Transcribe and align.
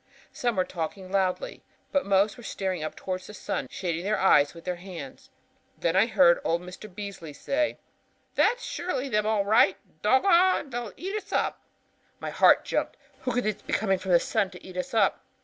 Some 0.33 0.55
were 0.55 0.63
talking 0.65 1.11
loudly, 1.11 1.61
but 1.91 2.07
most 2.07 2.35
were 2.35 2.41
staring 2.41 2.81
up 2.81 2.95
toward 2.95 3.21
the 3.21 3.35
sun, 3.35 3.67
shading 3.69 4.03
their 4.03 4.17
eyes 4.17 4.55
with 4.55 4.65
their 4.65 4.77
hands. 4.77 5.29
Then 5.77 5.95
I 5.95 6.07
heard 6.07 6.39
old 6.43 6.63
Mr. 6.63 6.91
Beasley 6.91 7.33
say: 7.33 7.77
'That's 8.33 8.63
surely 8.63 9.09
them 9.09 9.27
all 9.27 9.45
right; 9.45 9.77
doggon, 10.01 10.71
they'll 10.71 10.93
eat 10.97 11.15
us 11.15 11.31
up.' 11.31 11.61
"My 12.19 12.31
heart 12.31 12.65
jumped. 12.65 12.97
Who 13.19 13.31
could 13.31 13.43
be 13.43 13.73
coming 13.73 13.99
from 13.99 14.13
the 14.13 14.19
sun 14.19 14.49
to 14.49 14.65
eat 14.65 14.75
us 14.75 14.95
up? 14.95 15.23